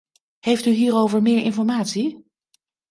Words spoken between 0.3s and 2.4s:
Heeft u hierover meer informatie?